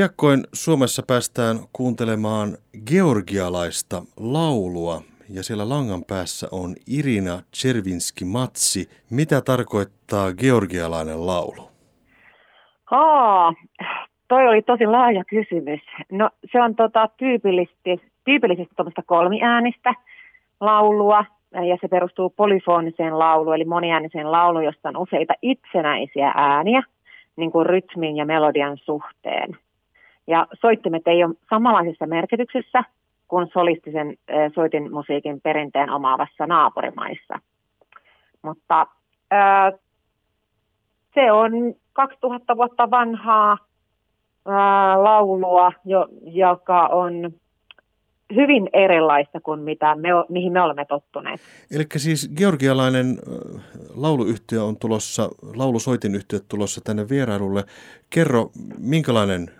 Piakkoin 0.00 0.40
Suomessa 0.52 1.02
päästään 1.06 1.56
kuuntelemaan 1.72 2.48
georgialaista 2.90 3.96
laulua 4.16 5.00
ja 5.36 5.42
siellä 5.42 5.68
langan 5.68 6.04
päässä 6.08 6.46
on 6.52 6.70
Irina 6.98 7.36
Chervinski-Matsi. 7.56 8.82
Mitä 9.10 9.40
tarkoittaa 9.40 10.32
georgialainen 10.32 11.26
laulu? 11.26 11.62
Aa, 12.90 13.52
toi 14.28 14.48
oli 14.48 14.62
tosi 14.62 14.86
laaja 14.86 15.24
kysymys. 15.24 15.80
No 16.12 16.30
se 16.52 16.62
on 16.62 16.76
tota, 16.76 17.08
tyypillisesti, 17.16 18.00
tyypillisesti 18.24 18.74
tuommoista 18.76 19.02
kolmiäänistä 19.06 19.94
laulua 20.60 21.24
ja 21.68 21.76
se 21.80 21.88
perustuu 21.88 22.30
polyfoniseen 22.30 23.18
lauluun, 23.18 23.54
eli 23.54 23.64
moniääniseen 23.64 24.32
lauluun, 24.32 24.64
jossa 24.64 24.88
on 24.88 24.96
useita 24.96 25.34
itsenäisiä 25.42 26.32
ääniä 26.36 26.82
niin 27.36 27.52
kuin 27.52 27.66
rytmin 27.66 28.16
ja 28.16 28.24
melodian 28.26 28.76
suhteen. 28.76 29.56
Ja 30.30 30.46
soittimet 30.60 31.08
ei 31.08 31.24
ole 31.24 31.34
samanlaisessa 31.50 32.06
merkityksessä 32.06 32.84
kuin 33.28 33.48
solistisen 33.52 34.16
soitin 34.54 34.92
musiikin 34.92 35.40
perinteen 35.40 35.90
omaavassa 35.90 36.46
naapurimaissa. 36.46 37.34
Mutta 38.42 38.86
ää, 39.30 39.72
se 41.14 41.32
on 41.32 41.52
2000 41.92 42.56
vuotta 42.56 42.90
vanhaa 42.90 43.58
ää, 44.46 45.04
laulua, 45.04 45.72
jo, 45.84 46.08
joka 46.22 46.86
on 46.86 47.30
hyvin 48.34 48.68
erilaista 48.72 49.40
kuin 49.40 49.60
mitä 49.60 49.94
me, 49.94 50.08
mihin 50.28 50.52
me 50.52 50.60
olemme 50.60 50.84
tottuneet. 50.84 51.40
Eli 51.76 51.84
siis 51.96 52.32
georgialainen 52.36 53.06
lauluyhtiö 53.96 54.64
on 54.64 54.76
tulossa, 54.76 55.28
laulusoitinyhtiö 55.56 56.38
tulossa 56.48 56.80
tänne 56.84 57.08
vierailulle. 57.08 57.64
Kerro, 58.10 58.50
minkälainen 58.78 59.50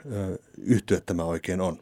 yhtiö 0.74 0.98
tämä 1.06 1.24
oikein 1.24 1.60
on? 1.60 1.76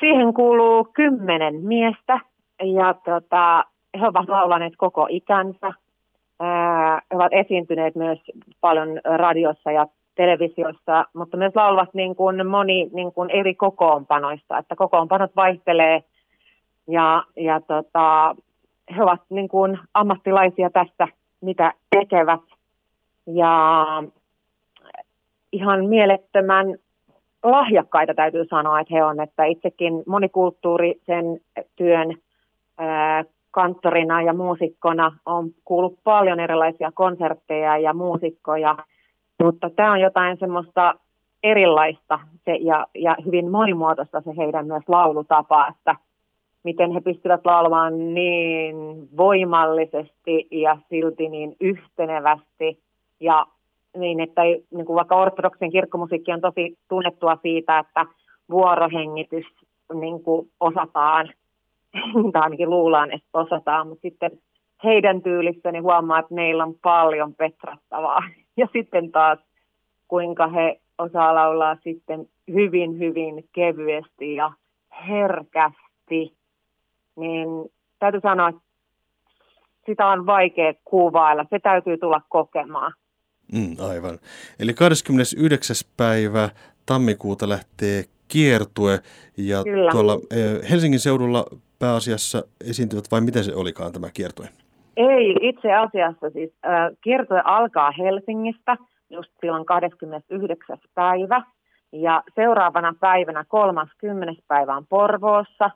Siihen 0.00 0.34
kuuluu 0.34 0.84
kymmenen 0.84 1.54
miestä 1.54 2.20
ja 2.64 2.94
tota, 3.04 3.64
he 4.00 4.06
ovat 4.06 4.28
laulaneet 4.28 4.72
koko 4.76 5.06
ikänsä. 5.10 5.72
he 7.10 7.16
ovat 7.16 7.32
esiintyneet 7.32 7.94
myös 7.94 8.18
paljon 8.60 8.88
radiossa 9.04 9.72
ja 9.72 9.86
televisiossa, 10.14 11.04
mutta 11.14 11.36
myös 11.36 11.52
laulavat 11.54 11.94
niin 11.94 12.16
kuin 12.16 12.46
moni 12.46 12.90
niin 12.92 13.12
kuin 13.12 13.30
eri 13.30 13.54
kokoonpanoista, 13.54 14.58
että 14.58 14.76
kokoonpanot 14.76 15.36
vaihtelee 15.36 16.04
ja, 16.88 17.24
ja 17.36 17.60
tota, 17.60 18.36
he 18.96 19.02
ovat 19.02 19.20
niin 19.30 19.48
kuin 19.48 19.78
ammattilaisia 19.94 20.70
tästä, 20.70 21.08
mitä 21.40 21.72
tekevät. 21.90 22.40
Ja 23.26 23.84
ihan 25.52 25.84
mielettömän 25.84 26.66
lahjakkaita 27.42 28.14
täytyy 28.14 28.44
sanoa, 28.44 28.80
että 28.80 28.94
he 28.94 29.04
on, 29.04 29.20
että 29.20 29.44
itsekin 29.44 30.02
monikulttuurisen 30.06 31.40
työn 31.76 32.14
ää, 32.78 33.24
kanttorina 33.50 34.22
ja 34.22 34.32
muusikkona 34.32 35.18
on 35.26 35.50
kuullut 35.64 35.98
paljon 36.04 36.40
erilaisia 36.40 36.92
konsertteja 36.94 37.78
ja 37.78 37.94
muusikkoja– 37.94 38.76
mutta 39.42 39.70
tämä 39.70 39.92
on 39.92 40.00
jotain 40.00 40.38
semmoista 40.38 40.94
erilaista 41.42 42.20
se, 42.44 42.54
ja, 42.54 42.86
ja 42.94 43.16
hyvin 43.24 43.50
monimuotoista 43.50 44.20
se 44.20 44.30
heidän 44.36 44.66
myös 44.66 44.82
laulutapa, 44.88 45.68
että 45.68 45.96
miten 46.64 46.90
he 46.90 47.00
pystyvät 47.00 47.40
laulamaan 47.44 48.14
niin 48.14 48.76
voimallisesti 49.16 50.48
ja 50.50 50.78
silti 50.88 51.28
niin 51.28 51.56
yhtenevästi. 51.60 52.78
Ja 53.20 53.46
niin, 53.96 54.20
että 54.20 54.42
niin 54.42 54.86
kuin 54.86 54.96
vaikka 54.96 55.16
ortodoksen 55.16 55.70
kirkkomusiikki 55.70 56.32
on 56.32 56.40
tosi 56.40 56.78
tunnettua 56.88 57.38
siitä, 57.42 57.78
että 57.78 58.06
vuorohengitys 58.50 59.46
niin 59.94 60.22
kuin 60.22 60.50
osataan, 60.60 61.28
tai 62.32 62.42
ainakin 62.42 62.70
luullaan, 62.70 63.12
että 63.12 63.28
osataan, 63.32 63.88
mutta 63.88 64.02
sitten 64.02 64.30
heidän 64.84 65.22
tyylissäni 65.22 65.78
huomaa, 65.78 66.18
että 66.18 66.34
meillä 66.34 66.64
on 66.64 66.74
paljon 66.82 67.34
petrattavaa. 67.34 68.20
Ja 68.56 68.68
sitten 68.72 69.12
taas, 69.12 69.38
kuinka 70.08 70.48
he 70.48 70.80
osaa 70.98 71.34
laulaa 71.34 71.76
sitten 71.84 72.26
hyvin, 72.52 72.98
hyvin 72.98 73.48
kevyesti 73.52 74.34
ja 74.34 74.52
herkästi, 75.08 76.36
niin 77.16 77.48
täytyy 77.98 78.20
sanoa, 78.20 78.48
että 78.48 78.62
sitä 79.86 80.06
on 80.06 80.26
vaikea 80.26 80.74
kuvailla. 80.84 81.46
Se 81.50 81.58
täytyy 81.58 81.98
tulla 81.98 82.20
kokemaan. 82.28 82.92
Mm, 83.52 83.76
aivan. 83.90 84.18
Eli 84.58 84.74
29. 84.74 85.76
päivä 85.96 86.48
tammikuuta 86.86 87.48
lähtee 87.48 88.04
kiertue 88.28 89.00
ja 89.36 89.64
Kyllä. 89.64 89.90
tuolla 89.90 90.18
eh, 90.30 90.70
Helsingin 90.70 91.00
seudulla 91.00 91.46
pääasiassa 91.78 92.44
esiintyvät 92.70 93.04
vai 93.10 93.20
miten 93.20 93.44
se 93.44 93.54
olikaan 93.54 93.92
tämä 93.92 94.10
kiertue? 94.10 94.48
Ei, 94.96 95.36
itse 95.40 95.74
asiassa 95.74 96.30
siis 96.30 96.52
äh, 96.66 96.90
kiertue 97.00 97.42
alkaa 97.44 97.90
Helsingistä 97.90 98.76
just 99.10 99.30
silloin 99.40 99.66
29. 99.66 100.78
päivä. 100.94 101.42
Ja 101.92 102.22
seuraavana 102.34 102.94
päivänä 103.00 103.44
30. 103.48 104.42
päivä 104.48 104.76
on 104.76 104.86
Porvoossa, 104.86 105.70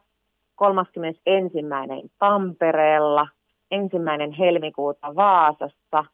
31. 0.57 1.59
Tampereella, 2.19 3.29
ensimmäinen 3.71 4.33
helmikuuta 4.33 5.17
Vaasassa, 5.17 6.05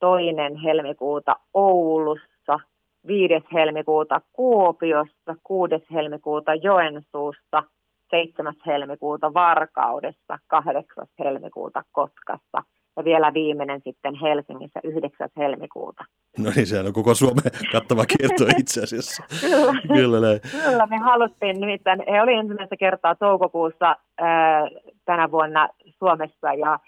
toinen 0.00 0.56
helmikuuta 0.56 1.36
Oulussa, 1.54 2.60
5. 3.06 3.34
helmikuuta 3.52 4.20
Kuopiossa, 4.32 5.36
6. 5.44 5.74
helmikuuta 5.92 6.54
Joensuussa– 6.54 7.62
7. 8.10 8.54
helmikuuta 8.66 9.34
Varkaudessa, 9.34 10.38
8. 10.46 11.06
helmikuuta 11.18 11.82
Kotkassa 11.92 12.62
ja 12.96 13.04
vielä 13.04 13.34
viimeinen 13.34 13.80
sitten 13.84 14.14
Helsingissä 14.14 14.80
9. 14.84 15.28
helmikuuta. 15.36 16.04
No 16.38 16.50
niin, 16.56 16.66
sehän 16.66 16.86
on 16.86 16.92
koko 16.92 17.14
Suomen 17.14 17.52
kattava 17.72 18.04
kierto 18.06 18.44
itse 18.60 18.82
asiassa. 18.82 19.22
Kyllä, 19.40 19.72
Kyllä, 19.94 20.20
näin. 20.20 20.40
Kyllä, 20.64 20.86
me 20.86 20.96
haluttiin 20.96 21.60
nimittäin, 21.60 22.02
he 22.10 22.22
oli 22.22 22.34
ensimmäistä 22.34 22.76
kertaa 22.76 23.14
toukokuussa 23.14 23.96
ää, 24.18 24.68
tänä 25.04 25.30
vuonna 25.30 25.68
Suomessa 25.98 26.52
ja 26.52 26.78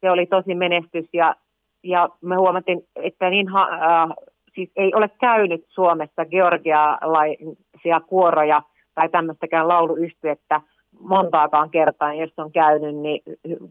se 0.00 0.10
oli 0.10 0.26
tosi 0.26 0.54
menestys 0.54 1.08
ja, 1.12 1.36
ja 1.82 2.08
me 2.20 2.36
huomattiin, 2.36 2.88
että 2.96 3.30
niin 3.30 3.48
ha, 3.48 3.68
äh, 3.72 4.16
siis 4.54 4.70
ei 4.76 4.94
ole 4.94 5.10
käynyt 5.20 5.64
Suomessa 5.68 6.24
georgialaisia 6.24 8.00
kuoroja 8.06 8.62
tai 9.00 9.08
tämmöistäkään 9.08 9.68
lauluyhtyettä 9.68 10.60
montaakaan 11.00 11.70
kertaa, 11.70 12.14
jos 12.14 12.32
on 12.36 12.52
käynyt, 12.52 12.96
niin 12.96 13.22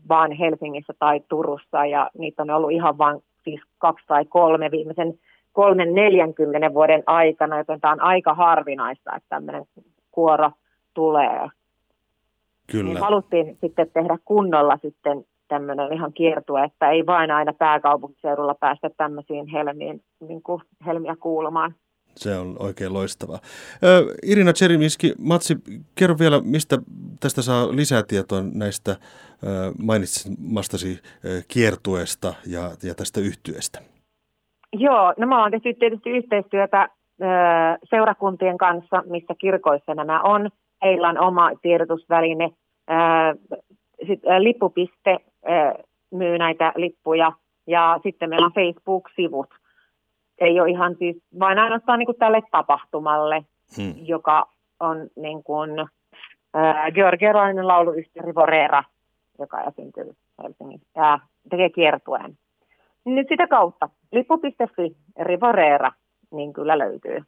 vaan 0.10 0.32
Helsingissä 0.32 0.94
tai 1.00 1.22
Turussa, 1.30 1.86
ja 1.86 2.10
niitä 2.18 2.44
on 2.44 2.50
ollut 2.50 2.72
ihan 2.72 2.98
vain 2.98 3.24
siis 3.44 3.62
kaksi 3.78 4.08
tai 4.08 4.26
kolme 4.26 4.72
viimeisen 4.72 5.20
kolmen 5.54 5.94
neljänkymmenen 5.94 6.74
vuoden 6.74 7.04
aikana, 7.06 7.58
joten 7.58 7.82
tämä 7.82 7.94
on 7.94 8.02
aika 8.02 8.34
harvinaista, 8.34 9.16
että 9.16 9.30
tämmöinen 9.30 9.66
kuoro 10.12 10.52
tulee. 10.94 11.50
Kyllä. 12.72 12.84
Niin 12.84 12.98
haluttiin 13.00 13.58
sitten 13.62 13.92
tehdä 13.94 14.18
kunnolla 14.26 14.78
sitten 14.78 15.26
tämmöinen 15.48 15.94
ihan 15.94 16.14
kiertue, 16.14 16.64
että 16.64 16.90
ei 16.90 17.06
vain 17.06 17.32
aina 17.32 17.54
pääkaupunkiseudulla 17.54 18.56
päästä 18.56 18.90
tämmöisiin 18.98 19.48
helmiin, 19.48 20.02
niin 20.28 20.44
kuin 20.44 20.62
helmiä 20.86 21.16
kuulumaan. 21.20 21.76
Se 22.16 22.38
on 22.38 22.56
oikein 22.60 22.94
loistavaa. 22.94 23.40
Irina 24.24 24.54
Tserimiski, 24.54 25.14
Matsi, 25.20 25.56
kerro 25.96 26.16
vielä, 26.20 26.42
mistä 26.44 26.78
tästä 27.20 27.42
saa 27.42 27.76
lisää 27.76 28.04
tietoa 28.04 28.42
näistä 28.54 28.96
mainitsemastasi 29.84 31.00
kiertueesta 31.48 32.34
ja, 32.48 32.62
ja 32.84 32.96
tästä 32.96 33.20
yhtyeestä? 33.20 33.80
Joo, 34.74 35.14
no 35.18 35.28
mä 35.28 35.42
oon 35.42 35.52
tehty 35.52 35.74
tietysti 35.74 36.10
yhteistyötä 36.10 36.90
seurakuntien 37.90 38.58
kanssa, 38.58 39.04
missä 39.06 39.36
kirkoissa 39.38 39.96
nämä 39.96 40.22
on. 40.22 40.50
Heillä 40.84 41.10
on 41.10 41.20
oma 41.20 41.52
tiedotusväline. 41.62 42.50
Lippupiste 44.40 45.18
myy 46.12 46.38
näitä 46.38 46.74
lippuja 46.76 47.32
ja 47.68 48.00
sitten 48.04 48.30
meillä 48.30 48.46
on 48.46 48.54
Facebook-sivut– 48.54 49.50
ei 50.40 50.60
ole 50.60 50.70
ihan 50.70 50.96
siis 51.00 51.18
vain 51.40 51.60
ainoastaan 51.60 52.00
niin 52.00 52.06
kuin 52.06 52.18
tälle 52.18 52.42
tapahtumalle, 52.52 53.46
hmm. 53.78 53.94
joka 53.98 54.50
on 54.80 55.08
niin 55.16 55.44
kuin, 55.44 55.80
äh, 55.80 56.92
georgialainen 56.94 57.68
lauluyhtiö 57.68 58.22
Rivorera, 58.22 58.84
joka 59.40 59.64
esiintyy 59.64 60.16
Helsingissä 60.44 60.88
ja 60.96 61.20
tekee 61.50 61.70
kiertueen. 61.70 62.38
Nyt 63.06 63.28
sitä 63.30 63.48
kautta 63.48 63.90
lippu.fi 64.12 64.96
Rivorera, 65.22 65.92
niin 66.32 66.54
kyllä 66.54 66.78
löytyy. 66.78 67.20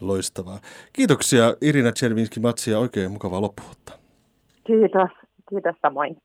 Loistavaa. 0.00 0.58
Kiitoksia 0.92 1.44
Irina 1.60 1.90
Tservinski-Matsia, 1.92 2.78
oikein 2.78 3.12
mukavaa 3.12 3.40
loppuvuotta. 3.40 3.92
Kiitos, 4.66 5.10
kiitos 5.48 5.76
samoin. 5.82 6.16